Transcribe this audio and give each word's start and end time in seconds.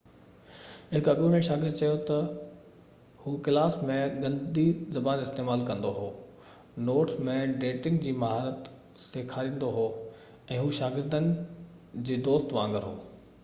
هڪ 0.91 1.07
اڳوڻي 1.11 1.39
شاگرد 1.47 1.75
چيو 1.81 1.89
ته 2.09 2.15
هو 3.25 3.33
ڪلاس 3.47 3.75
۾ 3.89 3.97
گندي 4.23 4.63
زبان 4.95 5.21
استعمال 5.25 5.65
ڪندو 5.67 5.91
هو 5.99 6.07
نوٽس 6.87 7.21
۾ 7.29 7.37
ڊيٽنگ 7.65 8.01
جي 8.07 8.15
مهارت 8.25 8.73
سيکاريندو 9.05 9.73
هو 9.79 9.87
۽ 10.57 10.61
هو 10.63 10.75
شاگردن 10.81 11.31
جي 12.11 12.21
دوست 12.31 12.57
وانگر 12.61 12.89
هو 12.91 12.99